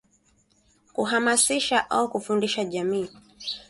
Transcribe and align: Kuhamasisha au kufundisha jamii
Kuhamasisha 0.93 1.89
au 1.89 2.09
kufundisha 2.09 2.65
jamii 2.65 3.09